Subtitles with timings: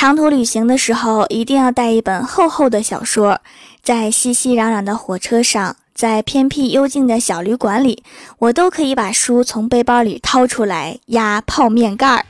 [0.00, 3.42] 长途旅行的时候，一定要带一本厚厚的小说。
[3.82, 8.02] 在熙熙攘攘的火车上，在偏僻幽静的小旅馆里，
[8.38, 12.24] 我都可以把书从背包里掏出来压泡面盖儿。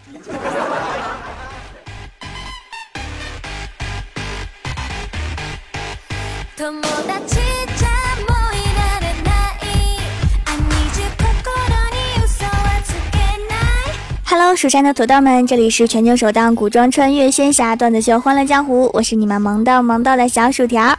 [14.42, 20.98] Hello，蜀山的土豆们，这里是全球首档古装穿越仙侠段子秀《欢乐江湖》，我是你们萌到萌到的小薯条。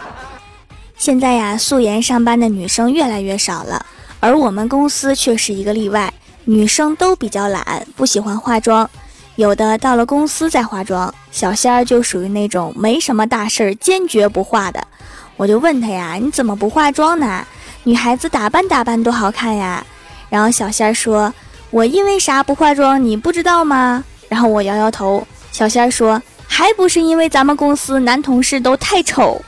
[0.98, 3.86] 现在呀，素颜上班的女生越来越少了，
[4.20, 6.12] 而我们公司却是一个例外，
[6.44, 7.64] 女生都比较懒，
[7.96, 8.90] 不喜欢化妆，
[9.36, 11.12] 有的到了公司再化妆。
[11.30, 14.86] 小仙儿就属于那种没什么大事儿，坚决不化的。
[15.38, 17.46] 我就问他呀，你怎么不化妆呢？
[17.84, 19.82] 女孩子打扮打扮多好看呀。
[20.28, 21.32] 然后小仙儿说。
[21.70, 23.02] 我因为啥不化妆？
[23.02, 24.02] 你不知道吗？
[24.28, 25.26] 然后我摇摇头。
[25.52, 29.42] 小仙儿说：“还不是因为咱们公司男同事都太丑。”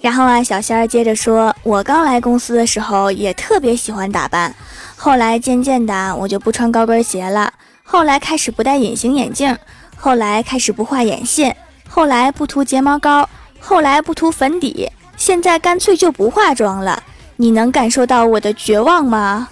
[0.00, 4.54] 然后啊，小仙儿接着说：“我刚来公司的时候也特别喜欢打扮，
[4.96, 7.52] 后来渐渐的我就不穿高跟鞋了，
[7.84, 9.56] 后来开始不戴隐形眼镜。”
[10.02, 11.54] 后来开始不画眼线，
[11.86, 13.28] 后来不涂睫毛膏，
[13.60, 17.02] 后来不涂粉底，现在干脆就不化妆了。
[17.36, 19.48] 你能感受到我的绝望吗？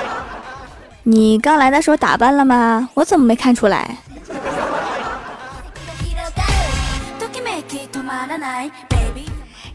[1.04, 2.88] 你刚来的时候打扮了吗？
[2.94, 3.98] 我怎么没看出来？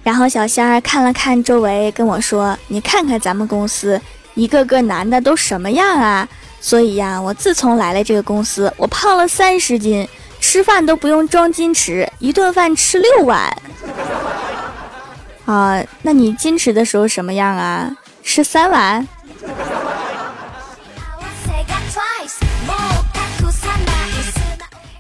[0.03, 4.02] 然后小仙儿看了看周围，跟我说：“你看看咱们公司，
[4.33, 6.27] 一个个男的都什么样啊？”
[6.66, 13.55] 所以呀，我自从来了这个公司，我胖了三十斤，吃饭都不用装矜持，一顿饭吃六碗。
[15.45, 17.95] 啊，那你矜持的时候什么样啊？
[18.23, 19.08] 吃三碗。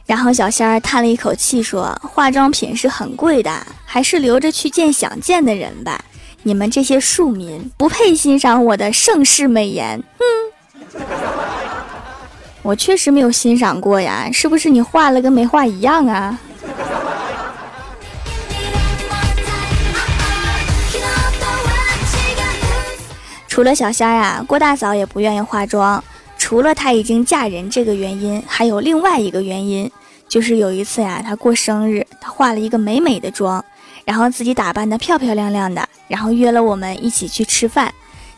[0.05, 5.99] 然后小仙儿叹了一口气说：“化妆品是很贵的，还是留着去见想见的人吧。
[6.43, 10.44] 你们这些庶民不配欣赏我的盛世美颜。”哼。
[12.65, 16.35] 我确实没有欣赏过呀，是不是你画了跟没画一样啊？
[23.47, 26.03] 除了小仙儿啊，郭大嫂也不愿意化妆。
[26.39, 29.89] 除了她已经嫁人这个原因，还有另外一个原因，
[30.27, 33.63] 就是有一次呀，她过生日，她化了一个美美的妆，
[34.05, 37.93] 然后自己打扮的漂漂亮亮的，然后约了我们一起去吃饭。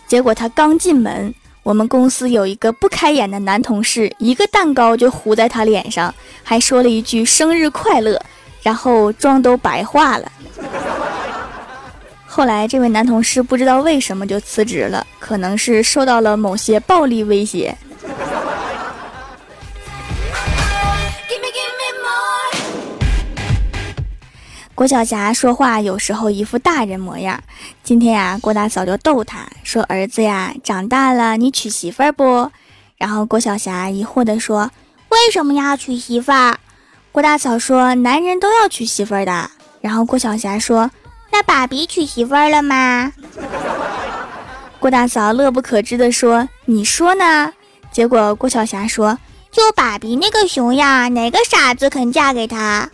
[0.05, 1.33] 结果她刚进门。
[1.67, 8.17] 我们公司有一个不开眼的男同事，一个蛋糕就糊在他脸上，还说了一句生日快乐，
[8.63, 10.31] 然后妆都白化了。
[12.25, 17.78] 后来这位男同事不知道为什么就辞职了，可能是受到了某些暴力威胁。
[24.77, 27.41] 郭晓霞说话有时候一副大人模样。
[27.81, 32.51] 今天呀，郭大嫂就逗她说：“儿子呀，长大了你娶媳妇儿不？”
[32.95, 34.69] 然后郭晓霞疑惑地说
[35.09, 36.59] ：“为什么要娶媳妇儿？”
[37.11, 39.49] 郭大嫂说：“男人都要娶媳妇儿的。”
[39.81, 40.91] 然后郭晓霞说
[41.33, 43.11] ：“那爸比娶媳妇儿了吗？”
[44.77, 47.51] 郭大嫂乐不可支地说：“你说呢？”
[47.91, 49.17] 结果郭晓霞说
[49.51, 52.87] ：“就爸比那个熊样，哪个傻子肯嫁给他？”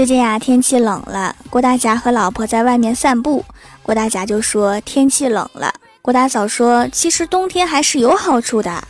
[0.00, 1.36] 最近呀，天气冷了。
[1.50, 3.44] 郭大侠和老婆在外面散步，
[3.82, 5.74] 郭大侠就说天气冷了。
[6.00, 8.82] 郭大嫂说其实冬天还是有好处的。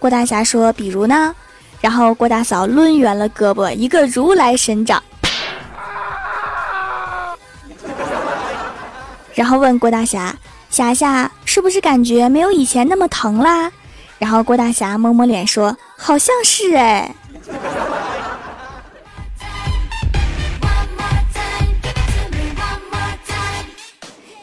[0.00, 1.32] 郭大侠说比如呢？
[1.80, 5.00] 然后郭大嫂抡圆了胳膊，一个如来神掌，
[9.34, 10.34] 然后问郭大侠：
[10.70, 13.70] 侠侠是不是感觉没有以前那么疼啦？
[14.18, 17.14] 然后郭大侠摸摸脸说好像是哎。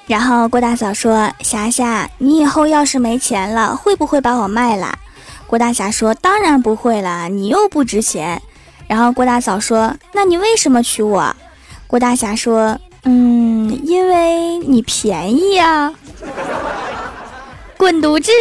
[0.08, 4.98] 然后郭大嫂说：“霞霞，你以后要是没钱了，会不会把我卖了？”
[5.48, 8.42] 郭大侠说：“当然不会啦，你又不值钱。”
[8.88, 11.36] 然后郭大嫂说：“那你为什么娶我？”
[11.88, 15.92] 郭大侠说：“嗯，因为你便宜啊。
[17.78, 18.32] ”滚犊子！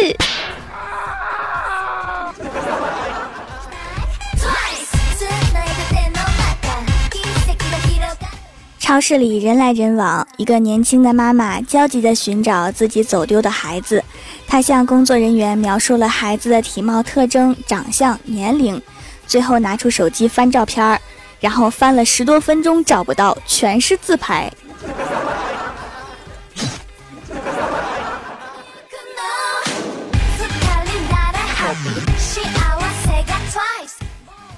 [8.85, 14.03] 超市里人来人往，一个年轻的妈妈焦急地寻找自己走丢的孩子。
[14.45, 18.79] 她向工作人员描述了孩子的体貌特征、长相、年龄，
[19.25, 21.01] 最后拿出手机翻照片儿，
[21.39, 24.51] 然后翻了十多分钟找不到，全是自拍。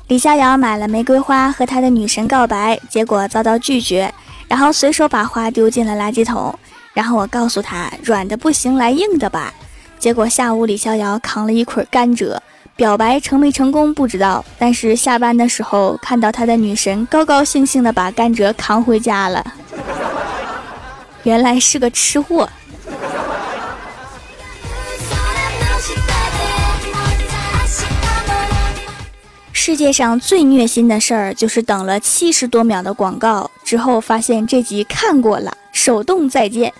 [0.07, 4.13] 李逍遥买了玫瑰花和他的女神告白，结果遭到拒绝，
[4.47, 6.57] 然后随手把花丢进了垃圾桶。
[6.93, 9.53] 然后我告诉他，软的不行，来硬的吧。
[9.99, 12.37] 结果下午李逍遥扛了一捆甘蔗，
[12.77, 19.45] 表白成没成功不知道，但是下班的时候看到他的女神高高兴兴的把甘蔗扛回家了，
[21.23, 22.49] 原来是个吃货。
[29.59, 36.71] 世界上最虐心的事儿就是等了七十多秒的广告之后，发现这集看过了，手动再见。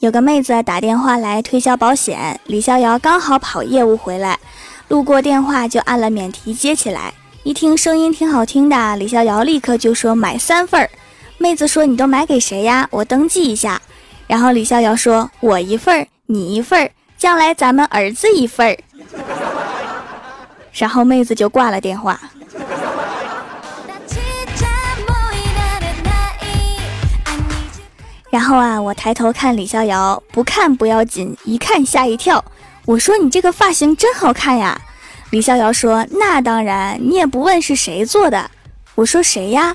[0.00, 4.36] 有个妹子打电话来推销保险，李逍遥刚好跑业务回来，
[4.88, 7.14] 路过电话就按了免提接起来，
[7.44, 10.90] 一听声音挺好听的，李逍遥立刻就说买三份儿。
[11.38, 12.86] 妹子说你都买给谁呀？
[12.90, 13.80] 我登记一下。
[14.30, 16.88] 然后李逍遥说：“我一份儿，你一份儿，
[17.18, 18.78] 将来咱们儿子一份儿。”
[20.72, 22.20] 然后妹子就挂了电话。
[28.30, 32.44] 然后啊，我抬头看李逍遥，不看不要紧，一看吓一跳。
[32.86, 34.80] 我说：“你这个发型真好看呀！”
[35.30, 38.48] 李逍遥说：“那当然，你也不问是谁做的。”
[38.94, 39.74] 我说：“谁呀？”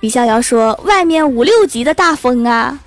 [0.00, 2.78] 李逍遥说：“外面五六级的大风啊。”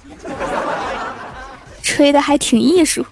[1.83, 3.06] 吹的还挺艺术。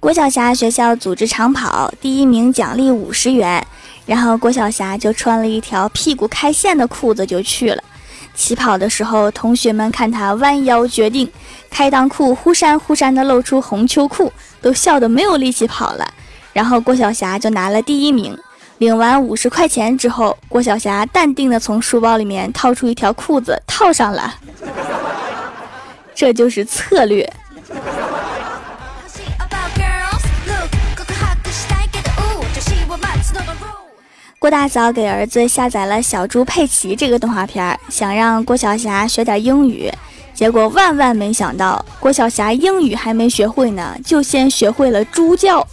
[0.00, 3.64] 郭晓霞学校组织长跑，第一名奖励五十元，
[4.04, 7.80] 然后郭晓霞就穿了一条屁股开线的裤子就去了。
[8.34, 11.30] 起跑的时候，同学们看她弯腰决定，
[11.70, 16.12] 开裆裤忽闪忽闪的露出红秋裤，都笑得没有力气跑了。
[16.52, 18.36] 然后郭晓霞就拿了第一名。
[18.82, 24.34] 领完五十块钱之后，郭晓霞淡定地从书包里面掏出一条裤子套上了，
[26.12, 27.32] 这就是策略。
[34.40, 39.88] 郭大嫂给儿子下载了《小猪佩奇》这个动画片，想让郭晓霞学点英语，
[40.34, 45.64] 结果万万没想到，郭晓霞英语还没学会呢，就先学会了猪叫。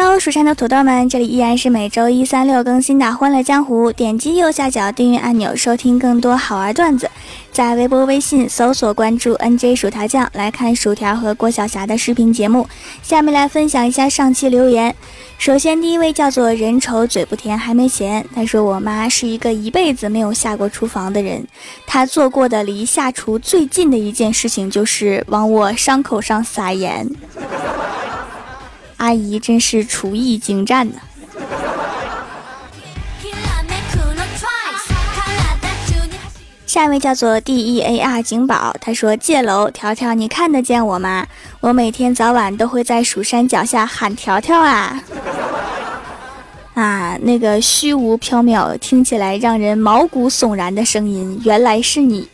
[0.00, 3.90] Hello，蜀山的土豆们，这里依然是每周一、三、六更新的《欢乐江湖》。
[3.92, 7.10] 点击右下角订阅按钮，收听更多好玩段子。
[7.50, 12.68] 在微博、微信搜索关注 “nj 薯条酱”，来看薯条和郭晓霞的视频节目。
[13.02, 14.94] 下面来分享一下上期留言。
[15.36, 21.44] 首先，第一位叫做“人丑嘴不甜还没钱”，他说：“我妈是一个一辈子没有下过厨房的人，
[21.88, 27.10] 她做过的离下厨最近的一件事情就是往我伤口上撒盐。”
[28.98, 30.96] 阿姨真是厨艺精湛呢。
[36.66, 41.26] 下一位叫做 D E A R 景宝，他说：“借楼条条，你看得见我吗？
[41.60, 45.02] 我每天早晚都会在蜀山脚下喊条条啊！
[46.74, 52.28] 啊，那个虚无缥缈、听起来让人毛骨悚然的声音，原来是你。”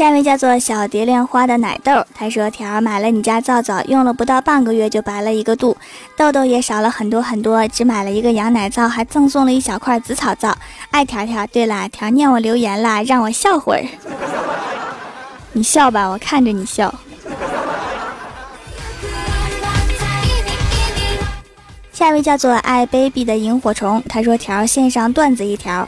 [0.00, 5.76] 下一位叫做小蝶恋花的奶豆，他说：“条买了你家皂皂，用了不到半个月就白了一个度，
[6.16, 7.68] 痘痘也少了很多很多。
[7.68, 10.56] 只买了一个羊奶皂，还赠送了一小块紫草皂。
[10.90, 11.46] 爱条条。
[11.48, 13.84] 对了，条念我留言了，让我笑会儿。
[15.52, 16.94] 你笑吧，我看着你笑。”
[21.92, 25.86] 下一位叫做爱 baby 的萤火虫，他说：“条线上段子一条。”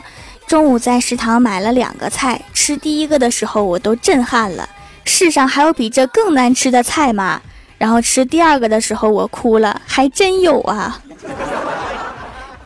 [0.53, 4.69] 中午在食堂买了两个菜，吃第一个的时候我都震撼了，
[5.03, 7.41] 世上还有比这更难吃的菜吗？
[7.79, 11.01] 然后吃第二个的时候我哭了，还真有啊！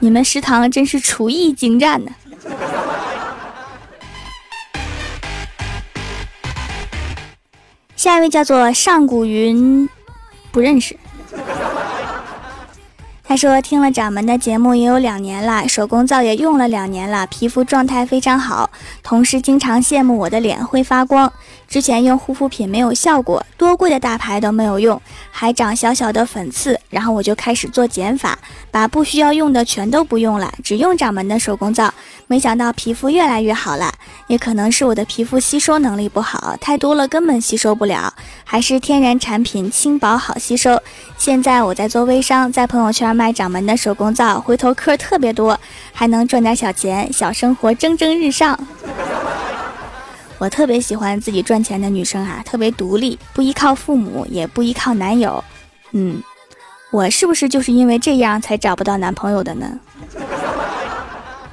[0.00, 2.10] 你们食堂真是厨艺精湛呢。
[7.94, 9.88] 下一位叫做上古云，
[10.50, 10.98] 不认识。
[13.28, 18.70] 他说听了掌门的节目也有两年了，手工皂也用了两年了，皮肤状态非常好。
[19.02, 21.32] 同事经常羡慕我的脸会发光。
[21.66, 25.02] 之前用护肤品没有效果，多贵的大牌都没有用，
[25.32, 26.78] 还长小小的粉刺。
[26.88, 28.38] 然后我就开始做减法，
[28.70, 31.92] 把不需要用的全都不用了，只用掌门的手工皂。
[32.28, 33.92] 没想到皮肤越来越好了。
[34.26, 38.12] 也可能是我的皮肤吸收能力不好，太多了根本吸收不了，
[38.44, 40.82] 还是天然产品轻薄好吸收。
[41.16, 45.58] 现在我在做微商，在朋友圈卖掌门的手工皂，回头客特别多，
[45.92, 48.58] 还能赚点小钱，小生活蒸蒸日上。
[50.38, 55.42] 我特别喜欢自己赚钱的女生啊，特别独立，不依靠父母，也不依靠男友。
[55.92, 56.20] 嗯，
[56.90, 59.78] 我是不是就是因为这样才找不到男朋友的呢？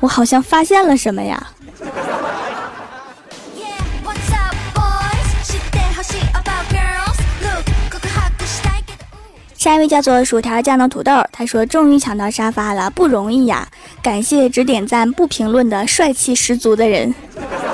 [0.01, 1.52] 我好像发现了什么呀？
[9.63, 13.65] 下一位叫做薯条酱的土豆，他说：“终于抢到沙发了，不容易呀！
[14.01, 17.15] 感谢只点赞不评论的帅气十足的人。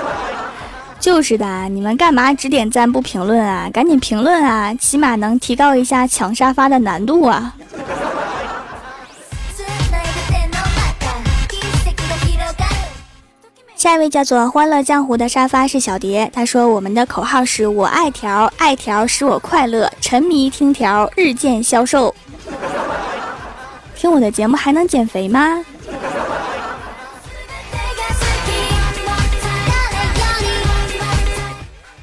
[1.01, 3.67] ”就是的，你们干嘛只点赞不评论啊？
[3.74, 7.55] 赶紧评论啊，起码能提高一下抢沙发的难度啊！
[13.79, 22.13] 下一位叫做欢乐江湖的沙发是小蝶，他说我们的口号是我爱条，爱条使我快乐，沉迷听条，日渐消瘦。
[23.95, 25.63] 听我的节目还能减肥吗？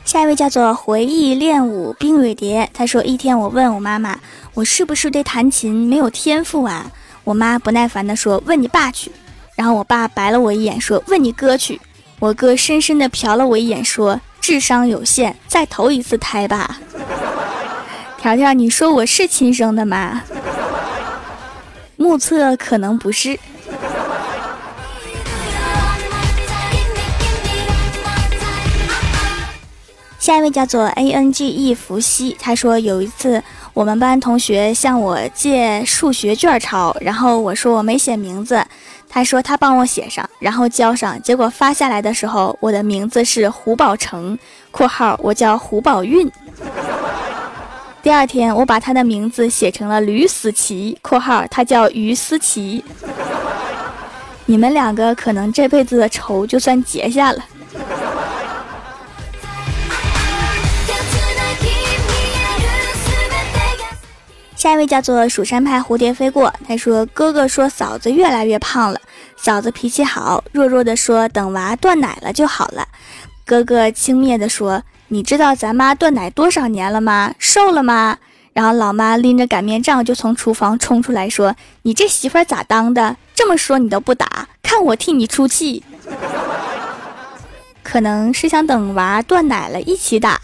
[0.06, 4.18] 下一位叫做回忆练舞冰蕊蝶，他说一天我问我妈妈，
[4.54, 6.90] 我是不是对弹琴没有天赋啊？
[7.23, 9.12] 我妈不耐烦的说，问你爸去。
[9.57, 11.81] 然后我爸白了我一眼，说：“问你哥去。”
[12.21, 16.79] 我哥深深的瞟了我一眼，说：“智商有限，再投一次胎吧。”
[18.21, 20.23] 条条，你说我是亲生的吗？
[21.97, 23.39] 目测可能不是。
[30.19, 38.67] 下一位叫做 A N G E 伏羲，他说有一次我们班同学向我借数学卷抄，然后我说我没写名字。
[39.09, 44.39] 他说他帮我写上，然后交上，结果发下来的时候，我的名字是胡宝成
[44.71, 46.31] （括号我叫胡宝运）。
[48.03, 52.85] 第二天，我把他的名字写成了吕思琪（括号他叫于思琪）。
[54.47, 57.45] 你们两个可能这辈子的仇就算结下了。
[64.66, 69.00] 下一位叫做蜀山派蝴蝶飞过，他说：“哥哥说嫂子越来越胖了，
[69.37, 72.88] 嫂子脾气好，弱弱的说等娃断奶了就好了。”
[73.46, 77.32] 哥哥轻蔑的说：“你知道咱妈断奶多少年了吗？
[77.38, 78.18] 瘦了吗？”
[78.54, 83.14] 然后老妈拎着擀面杖就从厨房冲出来说：“你这媳妇咋当的？
[83.37, 85.85] 这么说你都不打，看我替你出气。”
[87.85, 90.40] 可能是想等娃断奶了一起打。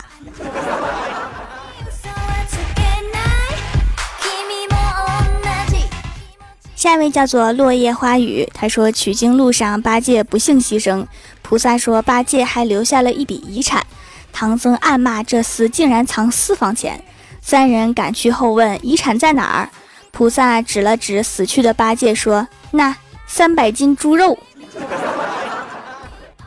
[6.82, 11.06] 下一位叫做落叶花雨，他说取经路上八戒不幸牺牲，
[11.40, 13.86] 菩萨说八戒还留下了一笔遗产，
[14.32, 17.04] 唐僧暗骂这厮竟然藏私房钱，
[17.40, 19.70] 三人赶去后问遗产在哪儿，
[20.10, 22.96] 菩萨指了指死去的八戒说那
[23.28, 24.36] 三百斤猪肉，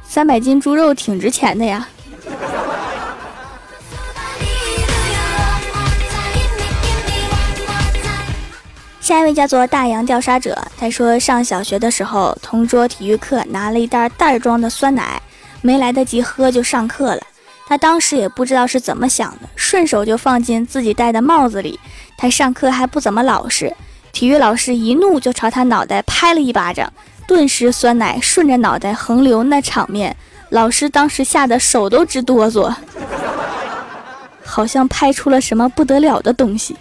[0.06, 1.88] 三百斤猪肉挺值钱的呀。
[9.06, 15.22] 下一位叫做大洋调查者，他说上小学的时候，同桌体育课拿了一袋袋装的酸奶，
[15.62, 17.22] 没来得及喝就上课了。
[17.68, 21.80] 他当时也不知道是怎么想的，顺手就放进自己戴的帽子里。
[22.18, 23.72] 他上课还不怎么老实，
[24.12, 26.92] 体育老师一怒就朝他脑袋拍了一巴掌，
[27.28, 30.18] 顿时酸奶顺着脑袋横流，那场面，
[30.50, 32.74] 老师当时吓得手都直哆嗦，
[34.44, 36.76] 好像拍出了什么不得了的东西。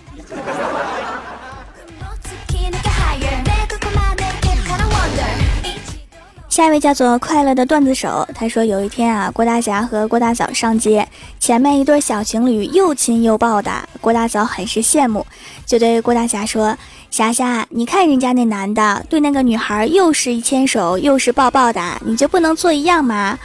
[6.54, 11.04] 下一位叫做快乐的段子手，他说有一天啊，郭大侠和郭大嫂上街，
[11.40, 15.26] 前面一对小情侣又亲又抱的，郭大嫂很是羡慕，
[15.66, 16.78] 就对郭大侠说
[17.10, 23.36] ：“侠侠，你看人家那男的对那个女孩又是一牵手又是抱抱的，你就不能做一样吗？”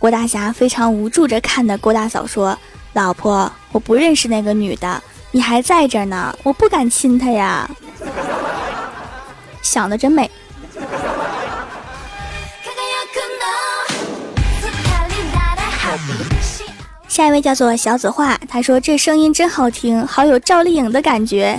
[0.00, 2.58] 郭大侠非常无助着看的郭大嫂说
[2.94, 7.68] ：“老婆，我不认识那个女的，你还在这儿呢，我不敢亲她呀。”
[9.60, 10.30] 想的真美。
[17.16, 21.58] 下一位叫做小紫画，他说这声音真好听，好有赵丽颖的感觉。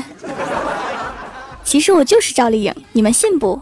[1.64, 3.60] 其实我就是赵丽颖，你们信不？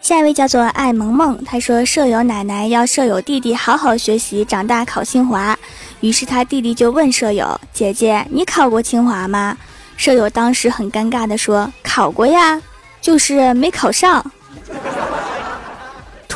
[0.00, 5.58] 下一位叫做爱萌萌，他说舍友奶奶要舍友弟弟好好学习，长大考清华。
[5.98, 9.58] 于是他弟弟就问舍友姐姐：“你考过清华吗？”
[9.98, 12.62] 舍友当时很尴尬的说：“考过呀。”
[13.02, 14.24] 就是没考上。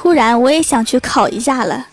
[0.07, 1.85] 突然我也想去考一下了。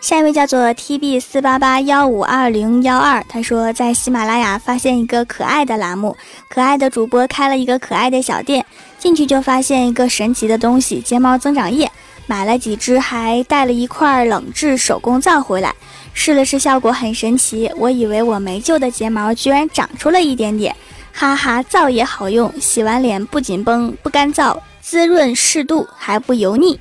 [0.00, 6.16] 下一位叫做 T B 四八八幺五二零幺二，他说在喜马拉雅发现一个可爱的栏目，
[6.50, 8.66] 可爱的主播开了一个可爱的小店，
[8.98, 11.88] 进去就发现一个神奇的东西——睫毛增长液，
[12.26, 15.72] 买了几支，还带了一块冷制手工皂回来，
[16.12, 17.70] 试了试，效果很神奇。
[17.76, 20.74] 我以为我没救的睫毛居然长出了一点点，
[21.18, 26.78] 哈哈，皂也好用，洗完脸不紧绷不干燥，滋润适度还不油腻。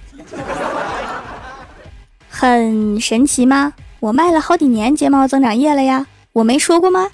[2.30, 3.72] 很神奇吗？
[4.02, 7.08] 我卖了好几年睫毛增长液了呀，我没说过吗？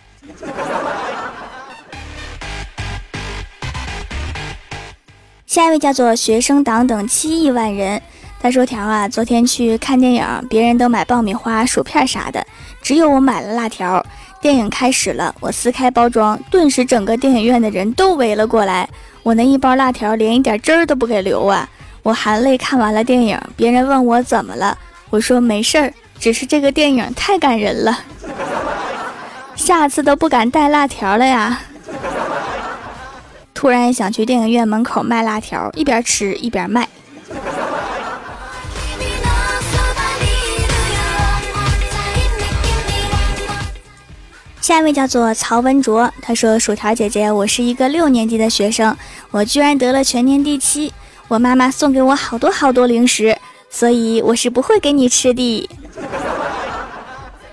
[5.45, 8.01] 下一位叫做学生党等七亿万人，
[8.41, 12.43] 他说：“条啊，昨天去看电影，别人都买爆米花、薯片啥的，
[12.81, 14.03] 只有我买了辣条。
[14.41, 18.89] 电影开始了，我撕开包装，顿时整个电影院的人都围了过来。
[19.21, 21.69] 我那一包辣条连一点汁儿都不给留啊！
[22.01, 24.75] 我含泪看完了电影，别人问我怎么了。”
[25.11, 27.99] 我说没事儿，只是这个电影太感人了，
[29.55, 31.59] 下次都不敢带辣条了呀。
[33.53, 36.87] 突然想去电影院门口卖辣条，一边吃一边卖。
[44.61, 48.95] 下一位叫做曹文卓，他说：“薯条姐姐，我是一个六年级的学生，
[49.31, 50.93] 我居然得了全年第七，
[51.27, 53.35] 我妈妈送给我好多好多零食。”
[53.71, 55.69] 所以我是不会给你吃的。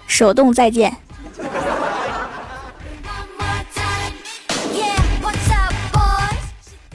[0.07, 0.97] 手动再见。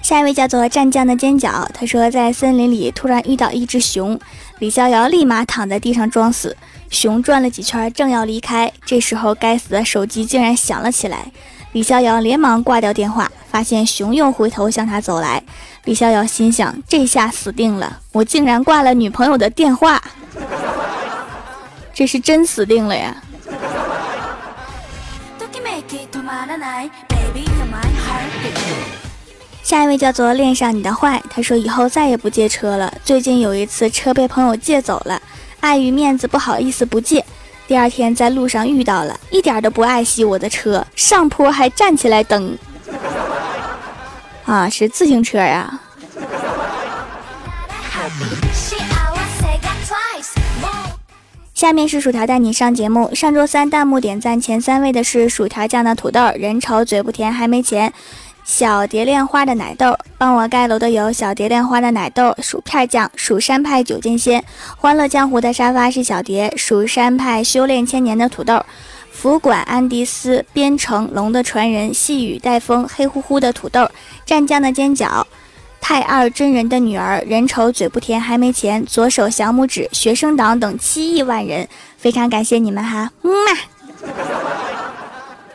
[0.03, 4.19] 下一位叫做战将的尖角，他说在森林里突然遇到一只熊，
[4.59, 6.57] 李逍遥立马躺在地上装死，
[6.89, 11.31] 熊转了几圈正要离开，这时候该死的手机竟然响了起来。
[11.71, 15.41] 李逍遥连忙挂掉电话，发现熊又回头向他走来。
[15.85, 20.03] 李逍遥心想：这下死定了，我竟然挂了女朋友的电话，
[21.93, 23.15] 这是真死定了呀！
[29.63, 32.93] 下一位叫做恋上你的坏，他说以后再也不借车了。
[33.03, 35.19] 最近有一次车被朋友借走了，
[35.61, 37.23] 碍于面子不好意思不借。
[37.65, 42.57] 第二天在路上遇到了，一点都不爱惜我的车，上坡还站起来蹬。
[44.45, 45.79] 啊，是自行车呀。
[51.53, 53.15] 下面是薯条带你上节目。
[53.15, 57.93] 上周三弹幕点赞前三位的是薯条酱的土豆，人丑嘴不甜还没钱。
[58.45, 64.43] 小蝶恋花的奶豆，帮我盖楼的有小蝶恋花的奶豆、薯片酱、蜀山派九剑仙、
[64.77, 68.63] 欢乐江湖的沙发是小蝶、蜀山派修炼千年的土豆、
[69.11, 73.89] 福管安迪斯、边城龙的传人、细雨带风、黑乎乎的土豆、
[74.25, 75.25] 湛江的尖角、
[75.79, 83.72] 太二真人的女儿、人丑嘴不甜还没钱、左手小拇指、学生党等七亿万人，非常感谢你们哈，么么。